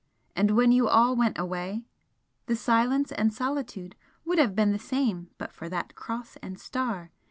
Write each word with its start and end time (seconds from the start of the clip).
And 0.35 0.57
when 0.57 0.71
you 0.71 0.87
all 0.89 1.15
went 1.15 1.37
away, 1.37 1.85
the 2.47 2.55
silence 2.55 3.11
and 3.11 3.31
solitude 3.31 3.95
would 4.25 4.39
have 4.39 4.55
been 4.55 4.71
the 4.71 4.79
same 4.79 5.29
but 5.37 5.51
for 5.53 5.69
that 5.69 5.93
Cross 5.93 6.37
and 6.37 6.59
Star! 6.59 7.11